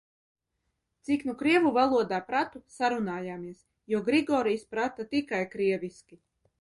Cik 1.09 1.25
nu 1.27 1.35
krievu 1.41 1.73
valodā 1.75 2.19
pratu, 2.31 2.61
sarunājāmies, 2.77 3.61
jo 3.95 4.01
Grigorijs 4.09 4.65
prata 4.75 5.07
tikai 5.13 5.43
krieviski. 5.57 6.21